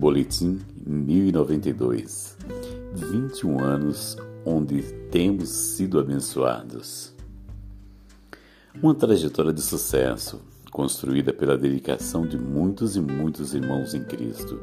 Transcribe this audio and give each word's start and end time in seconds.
Boletim 0.00 0.58
1092. 0.86 2.34
21 2.94 3.62
anos 3.62 4.16
onde 4.46 4.80
temos 5.10 5.50
sido 5.50 6.00
abençoados. 6.00 7.14
Uma 8.82 8.94
trajetória 8.94 9.52
de 9.52 9.60
sucesso 9.60 10.40
construída 10.70 11.34
pela 11.34 11.58
dedicação 11.58 12.26
de 12.26 12.38
muitos 12.38 12.96
e 12.96 13.00
muitos 13.02 13.52
irmãos 13.52 13.92
em 13.92 14.02
Cristo, 14.02 14.58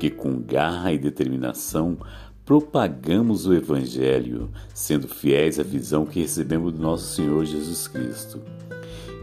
que 0.00 0.10
com 0.10 0.40
garra 0.40 0.92
e 0.92 0.98
determinação 0.98 1.96
propagamos 2.44 3.46
o 3.46 3.54
Evangelho, 3.54 4.50
sendo 4.74 5.06
fiéis 5.06 5.60
à 5.60 5.62
visão 5.62 6.04
que 6.04 6.18
recebemos 6.18 6.72
do 6.72 6.82
nosso 6.82 7.14
Senhor 7.14 7.44
Jesus 7.44 7.86
Cristo. 7.86 8.40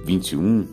21 0.05 0.65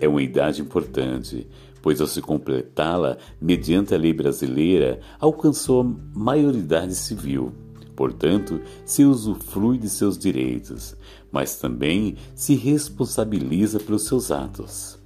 é 0.00 0.06
uma 0.06 0.22
idade 0.22 0.62
importante, 0.62 1.48
pois 1.86 2.00
ao 2.00 2.08
se 2.08 2.20
completá-la, 2.20 3.16
mediante 3.40 3.94
a 3.94 3.96
lei 3.96 4.12
brasileira, 4.12 4.98
alcançou 5.20 5.82
a 5.82 6.18
maioridade 6.18 6.96
civil. 6.96 7.52
Portanto, 7.94 8.60
se 8.84 9.04
usufrui 9.04 9.78
de 9.78 9.88
seus 9.88 10.18
direitos, 10.18 10.96
mas 11.30 11.60
também 11.60 12.16
se 12.34 12.56
responsabiliza 12.56 13.78
pelos 13.78 14.02
seus 14.02 14.32
atos. 14.32 14.98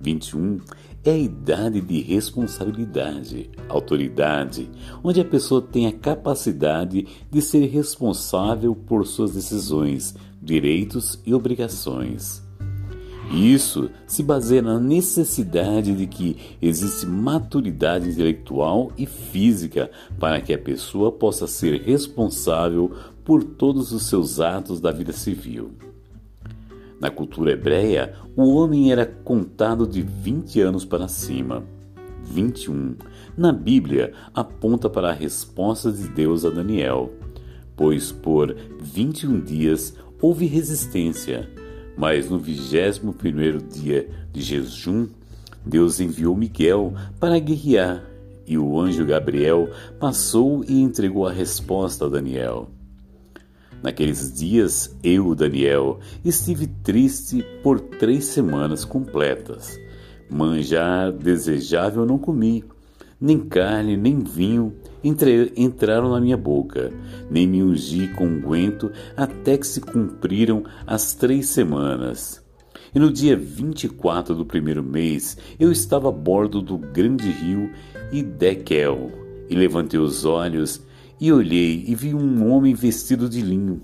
21 0.00 0.60
é 1.02 1.10
a 1.10 1.18
idade 1.18 1.80
de 1.80 2.00
responsabilidade, 2.00 3.50
autoridade, 3.68 4.70
onde 5.02 5.20
a 5.20 5.24
pessoa 5.24 5.60
tem 5.60 5.88
a 5.88 5.92
capacidade 5.92 7.08
de 7.28 7.42
ser 7.42 7.66
responsável 7.66 8.72
por 8.72 9.04
suas 9.04 9.32
decisões, 9.32 10.14
direitos 10.40 11.20
e 11.26 11.34
obrigações. 11.34 12.48
Isso 13.32 13.90
se 14.08 14.24
baseia 14.24 14.60
na 14.60 14.80
necessidade 14.80 15.94
de 15.94 16.06
que 16.08 16.36
existe 16.60 17.06
maturidade 17.06 18.08
intelectual 18.08 18.90
e 18.98 19.06
física 19.06 19.88
para 20.18 20.40
que 20.40 20.52
a 20.52 20.58
pessoa 20.58 21.12
possa 21.12 21.46
ser 21.46 21.80
responsável 21.82 22.90
por 23.24 23.44
todos 23.44 23.92
os 23.92 24.08
seus 24.08 24.40
atos 24.40 24.80
da 24.80 24.90
vida 24.90 25.12
civil. 25.12 25.70
Na 27.00 27.08
cultura 27.08 27.52
hebreia, 27.52 28.14
o 28.36 28.52
homem 28.56 28.90
era 28.90 29.06
contado 29.06 29.86
de 29.86 30.02
20 30.02 30.60
anos 30.60 30.84
para 30.84 31.06
cima. 31.06 31.62
21. 32.24 32.96
Na 33.36 33.52
Bíblia, 33.52 34.12
aponta 34.34 34.90
para 34.90 35.10
a 35.10 35.14
resposta 35.14 35.92
de 35.92 36.08
Deus 36.08 36.44
a 36.44 36.50
Daniel, 36.50 37.12
pois 37.76 38.10
por 38.10 38.54
21 38.80 39.40
dias 39.40 39.94
houve 40.20 40.46
resistência 40.46 41.48
mas 41.96 42.28
no 42.30 42.38
vigésimo 42.38 43.12
primeiro 43.12 43.60
dia 43.60 44.08
de 44.32 44.40
jejum, 44.40 45.08
Deus 45.64 46.00
enviou 46.00 46.36
Miguel 46.36 46.94
para 47.18 47.38
guerrear, 47.38 48.04
e 48.46 48.56
o 48.56 48.80
anjo 48.80 49.04
Gabriel 49.04 49.68
passou 49.98 50.64
e 50.66 50.80
entregou 50.80 51.26
a 51.26 51.32
resposta 51.32 52.06
a 52.06 52.08
Daniel. 52.08 52.68
Naqueles 53.82 54.32
dias, 54.32 54.94
eu, 55.02 55.34
Daniel, 55.34 56.00
estive 56.24 56.66
triste 56.66 57.44
por 57.62 57.80
três 57.80 58.24
semanas 58.26 58.84
completas. 58.84 59.78
Manjar 60.28 61.12
desejável 61.12 62.04
não 62.04 62.18
comi, 62.18 62.64
nem 63.20 63.38
carne, 63.38 63.96
nem 63.96 64.18
vinho 64.18 64.74
entre, 65.04 65.52
entraram 65.56 66.10
na 66.10 66.20
minha 66.20 66.36
boca, 66.36 66.92
nem 67.30 67.46
me 67.46 67.62
ungi 67.62 68.08
com 68.08 68.26
unguento 68.26 68.90
até 69.16 69.58
que 69.58 69.66
se 69.66 69.80
cumpriram 69.80 70.64
as 70.86 71.14
três 71.14 71.48
semanas. 71.48 72.42
E 72.94 72.98
no 72.98 73.12
dia 73.12 73.36
24 73.36 74.34
do 74.34 74.44
primeiro 74.44 74.82
mês, 74.82 75.36
eu 75.58 75.70
estava 75.70 76.08
a 76.08 76.12
bordo 76.12 76.60
do 76.60 76.78
grande 76.78 77.30
rio 77.30 77.70
Idekel, 78.10 79.10
e 79.48 79.54
levantei 79.54 80.00
os 80.00 80.24
olhos 80.24 80.82
e 81.20 81.32
olhei 81.32 81.84
e 81.86 81.94
vi 81.94 82.14
um 82.14 82.50
homem 82.50 82.74
vestido 82.74 83.28
de 83.28 83.42
linho, 83.42 83.82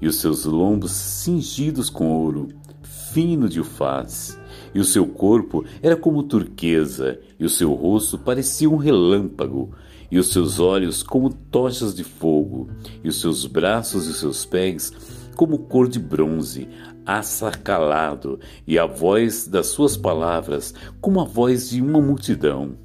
e 0.00 0.06
os 0.06 0.16
seus 0.16 0.44
lombos 0.44 0.92
cingidos 0.92 1.90
com 1.90 2.10
ouro, 2.10 2.48
fino 2.82 3.48
de 3.48 3.60
ufaz 3.60 4.39
e 4.74 4.80
o 4.80 4.84
seu 4.84 5.06
corpo 5.06 5.64
era 5.82 5.96
como 5.96 6.22
turquesa, 6.22 7.18
e 7.38 7.44
o 7.44 7.48
seu 7.48 7.72
rosto 7.72 8.18
parecia 8.18 8.68
um 8.68 8.76
relâmpago, 8.76 9.70
e 10.10 10.18
os 10.18 10.32
seus 10.32 10.58
olhos 10.58 11.02
como 11.02 11.32
tochas 11.32 11.94
de 11.94 12.04
fogo, 12.04 12.68
e 13.02 13.08
os 13.08 13.20
seus 13.20 13.46
braços 13.46 14.06
e 14.06 14.10
os 14.10 14.20
seus 14.20 14.44
pés 14.44 14.92
como 15.36 15.58
cor 15.58 15.88
de 15.88 15.98
bronze, 15.98 16.68
assacalado, 17.06 18.38
e 18.66 18.78
a 18.78 18.86
voz 18.86 19.46
das 19.46 19.68
suas 19.68 19.96
palavras 19.96 20.74
como 21.00 21.20
a 21.20 21.24
voz 21.24 21.70
de 21.70 21.80
uma 21.80 22.00
multidão. 22.00 22.76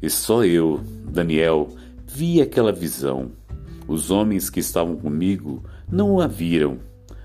E 0.00 0.08
só 0.08 0.44
eu, 0.44 0.80
Daniel, 1.10 1.68
vi 2.06 2.40
aquela 2.40 2.72
visão. 2.72 3.32
Os 3.86 4.10
homens 4.10 4.50
que 4.50 4.60
estavam 4.60 4.96
comigo 4.96 5.62
não 5.90 6.20
a 6.20 6.26
viram 6.26 6.78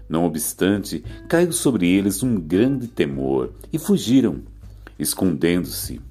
não 0.07 0.25
obstante, 0.25 1.03
caiu 1.27 1.51
sobre 1.51 1.87
eles 1.87 2.21
um 2.23 2.39
grande 2.39 2.87
temor 2.87 3.51
e 3.71 3.77
fugiram, 3.77 4.41
escondendo-se. 4.99 6.01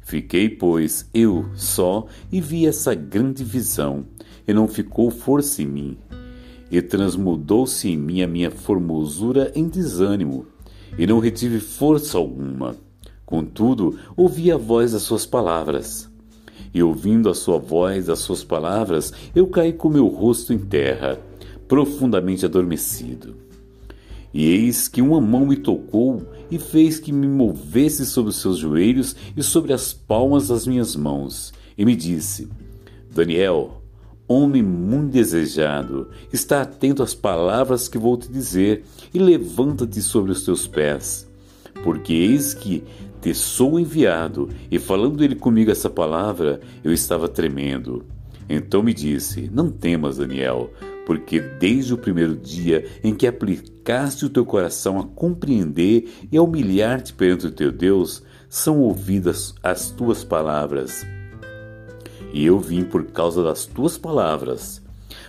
Fiquei, 0.00 0.48
pois, 0.48 1.08
eu 1.12 1.48
só 1.54 2.06
e 2.32 2.40
vi 2.40 2.66
essa 2.66 2.94
grande 2.94 3.44
visão, 3.44 4.04
e 4.46 4.52
não 4.52 4.66
ficou 4.66 5.10
força 5.10 5.62
em 5.62 5.66
mim. 5.66 5.98
E 6.70 6.80
transmudou-se 6.80 7.88
em 7.88 7.96
mim 7.96 8.22
a 8.22 8.26
minha 8.26 8.50
formosura 8.50 9.52
em 9.54 9.68
desânimo, 9.68 10.46
e 10.98 11.06
não 11.06 11.20
retive 11.20 11.60
força 11.60 12.18
alguma. 12.18 12.76
Contudo, 13.24 13.98
ouvi 14.16 14.50
a 14.50 14.56
voz 14.56 14.92
das 14.92 15.02
suas 15.02 15.24
palavras. 15.24 16.10
E 16.72 16.82
ouvindo 16.82 17.28
a 17.28 17.34
sua 17.34 17.58
voz, 17.58 18.08
as 18.08 18.20
suas 18.20 18.42
palavras, 18.42 19.12
eu 19.34 19.46
caí 19.46 19.72
com 19.72 19.88
meu 19.88 20.06
rosto 20.06 20.52
em 20.52 20.58
terra 20.58 21.18
profundamente 21.70 22.44
adormecido. 22.44 23.36
E 24.34 24.44
eis 24.50 24.88
que 24.88 25.00
uma 25.00 25.20
mão 25.20 25.46
me 25.46 25.56
tocou 25.56 26.26
e 26.50 26.58
fez 26.58 26.98
que 26.98 27.12
me 27.12 27.28
movesse 27.28 28.04
sobre 28.04 28.30
os 28.30 28.40
seus 28.40 28.58
joelhos 28.58 29.14
e 29.36 29.42
sobre 29.42 29.72
as 29.72 29.92
palmas 29.92 30.48
das 30.48 30.66
minhas 30.66 30.96
mãos, 30.96 31.52
e 31.78 31.84
me 31.84 31.94
disse: 31.94 32.48
Daniel, 33.14 33.82
homem 34.26 34.64
muito 34.64 35.12
desejado, 35.12 36.08
está 36.32 36.62
atento 36.62 37.04
às 37.04 37.14
palavras 37.14 37.86
que 37.86 37.98
vou 37.98 38.16
te 38.16 38.28
dizer 38.28 38.84
e 39.14 39.18
levanta-te 39.20 40.02
sobre 40.02 40.32
os 40.32 40.44
teus 40.44 40.66
pés, 40.66 41.28
porque 41.84 42.12
eis 42.12 42.52
que 42.52 42.82
te 43.20 43.32
sou 43.32 43.78
enviado. 43.78 44.48
E 44.70 44.78
falando 44.80 45.22
ele 45.22 45.36
comigo 45.36 45.70
essa 45.70 45.88
palavra, 45.88 46.60
eu 46.82 46.92
estava 46.92 47.28
tremendo. 47.28 48.04
Então 48.48 48.82
me 48.82 48.92
disse: 48.92 49.48
Não 49.52 49.70
temas, 49.70 50.16
Daniel 50.16 50.70
porque 51.10 51.40
desde 51.40 51.92
o 51.92 51.98
primeiro 51.98 52.36
dia 52.36 52.86
em 53.02 53.12
que 53.12 53.26
aplicaste 53.26 54.24
o 54.24 54.30
teu 54.30 54.46
coração 54.46 54.96
a 54.96 55.02
compreender 55.02 56.08
e 56.30 56.36
a 56.36 56.42
humilhar-te 56.42 57.12
perante 57.12 57.48
o 57.48 57.50
teu 57.50 57.72
Deus, 57.72 58.22
são 58.48 58.78
ouvidas 58.78 59.52
as 59.60 59.90
tuas 59.90 60.22
palavras. 60.22 61.04
E 62.32 62.46
eu 62.46 62.60
vim 62.60 62.84
por 62.84 63.06
causa 63.06 63.42
das 63.42 63.66
tuas 63.66 63.98
palavras. 63.98 64.80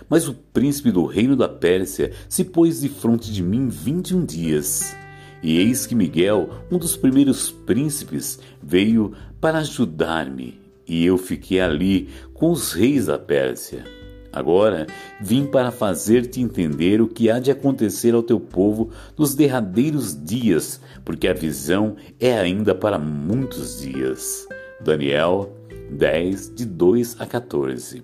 Mas 0.08 0.28
o 0.28 0.34
príncipe 0.34 0.92
do 0.92 1.04
reino 1.04 1.34
da 1.34 1.48
Pérsia 1.48 2.12
se 2.28 2.44
pôs 2.44 2.82
de 2.82 2.88
de 3.32 3.42
mim 3.42 3.68
vinte 3.68 4.10
e 4.10 4.14
um 4.14 4.24
dias. 4.24 4.96
E 5.42 5.58
eis 5.58 5.84
que 5.84 5.96
Miguel, 5.96 6.48
um 6.70 6.78
dos 6.78 6.96
primeiros 6.96 7.50
príncipes, 7.50 8.38
veio 8.62 9.14
para 9.40 9.58
ajudar-me, 9.58 10.60
e 10.86 11.04
eu 11.04 11.18
fiquei 11.18 11.60
ali 11.60 12.08
com 12.32 12.52
os 12.52 12.72
reis 12.72 13.06
da 13.06 13.18
Pérsia. 13.18 14.01
Agora 14.32 14.86
vim 15.20 15.46
para 15.46 15.70
fazer-te 15.70 16.40
entender 16.40 17.00
o 17.02 17.08
que 17.08 17.30
há 17.30 17.38
de 17.38 17.50
acontecer 17.50 18.14
ao 18.14 18.22
teu 18.22 18.40
povo 18.40 18.90
nos 19.16 19.34
derradeiros 19.34 20.16
dias, 20.18 20.80
porque 21.04 21.28
a 21.28 21.34
visão 21.34 21.96
é 22.18 22.38
ainda 22.38 22.74
para 22.74 22.98
muitos 22.98 23.80
dias. 23.80 24.46
Daniel 24.80 25.52
10, 25.90 26.54
de 26.54 26.64
2 26.64 27.20
a 27.20 27.26
14. 27.26 28.02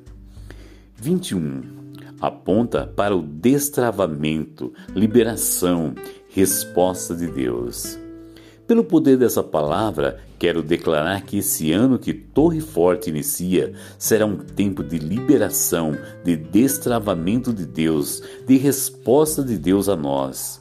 21. 0.96 1.62
Aponta 2.20 2.86
para 2.86 3.16
o 3.16 3.22
destravamento, 3.22 4.72
liberação, 4.94 5.94
resposta 6.28 7.14
de 7.14 7.28
Deus. 7.28 7.98
Pelo 8.68 8.84
poder 8.84 9.16
dessa 9.16 9.42
palavra, 9.42 10.20
quero 10.38 10.62
declarar 10.62 11.22
que 11.22 11.38
esse 11.38 11.72
ano 11.72 11.98
que 11.98 12.12
Torre 12.12 12.60
Forte 12.60 13.08
inicia 13.08 13.72
será 13.98 14.26
um 14.26 14.36
tempo 14.36 14.84
de 14.84 14.98
liberação, 14.98 15.96
de 16.22 16.36
destravamento 16.36 17.50
de 17.50 17.64
Deus, 17.64 18.22
de 18.46 18.58
resposta 18.58 19.42
de 19.42 19.56
Deus 19.56 19.88
a 19.88 19.96
nós. 19.96 20.60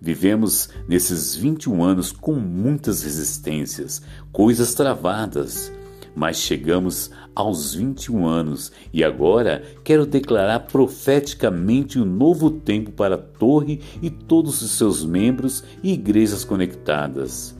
Vivemos 0.00 0.70
nesses 0.88 1.36
21 1.36 1.84
anos 1.84 2.10
com 2.10 2.32
muitas 2.34 3.04
resistências, 3.04 4.02
coisas 4.32 4.74
travadas, 4.74 5.72
mas 6.16 6.38
chegamos 6.38 7.10
aos 7.34 7.74
21 7.74 8.26
anos 8.26 8.72
e 8.90 9.04
agora 9.04 9.62
quero 9.84 10.06
declarar 10.06 10.60
profeticamente 10.60 11.98
o 11.98 12.02
um 12.02 12.06
novo 12.06 12.50
tempo 12.50 12.90
para 12.90 13.16
a 13.16 13.18
Torre 13.18 13.82
e 14.00 14.08
todos 14.08 14.62
os 14.62 14.70
seus 14.70 15.04
membros 15.04 15.62
e 15.82 15.92
igrejas 15.92 16.42
conectadas. 16.42 17.54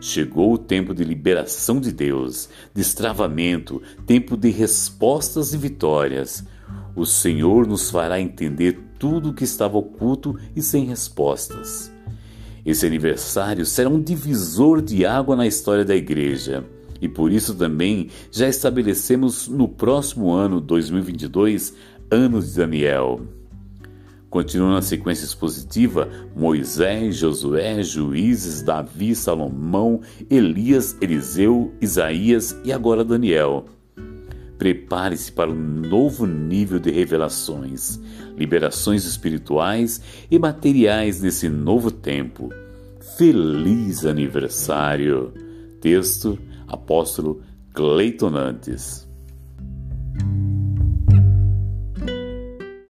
Chegou 0.00 0.54
o 0.54 0.58
tempo 0.58 0.94
de 0.94 1.04
liberação 1.04 1.78
de 1.78 1.92
Deus, 1.92 2.48
destravamento, 2.74 3.82
tempo 4.06 4.38
de 4.38 4.48
respostas 4.48 5.52
e 5.52 5.58
vitórias. 5.58 6.42
O 6.96 7.04
Senhor 7.04 7.66
nos 7.66 7.90
fará 7.90 8.18
entender 8.18 8.80
tudo 8.98 9.30
o 9.30 9.34
que 9.34 9.44
estava 9.44 9.76
oculto 9.76 10.38
e 10.56 10.62
sem 10.62 10.86
respostas. 10.86 11.92
Esse 12.64 12.86
aniversário 12.86 13.66
será 13.66 13.90
um 13.90 14.00
divisor 14.00 14.80
de 14.80 15.04
água 15.04 15.36
na 15.36 15.46
história 15.46 15.84
da 15.84 15.94
igreja. 15.94 16.64
E 17.00 17.08
por 17.08 17.32
isso 17.32 17.54
também 17.54 18.08
já 18.30 18.48
estabelecemos 18.48 19.48
no 19.48 19.68
próximo 19.68 20.32
ano 20.32 20.60
2022, 20.60 21.74
ano 22.10 22.42
de 22.42 22.54
Daniel. 22.54 23.20
Continuando 24.30 24.76
a 24.76 24.82
sequência 24.82 25.24
expositiva, 25.24 26.08
Moisés, 26.36 27.16
Josué, 27.16 27.82
Juízes, 27.82 28.60
Davi, 28.60 29.14
Salomão, 29.14 30.02
Elias, 30.28 30.96
Eliseu, 31.00 31.72
Isaías 31.80 32.54
e 32.62 32.70
agora 32.70 33.02
Daniel. 33.02 33.64
Prepare-se 34.58 35.32
para 35.32 35.50
um 35.50 35.54
novo 35.54 36.26
nível 36.26 36.78
de 36.78 36.90
revelações, 36.90 37.98
liberações 38.36 39.04
espirituais 39.04 40.02
e 40.30 40.38
materiais 40.38 41.22
nesse 41.22 41.48
novo 41.48 41.90
tempo. 41.90 42.50
Feliz 43.16 44.04
aniversário! 44.04 45.32
Texto 45.80 46.38
Apóstolo 46.68 47.42
Cleiton 47.74 48.32
Nantes 48.34 49.07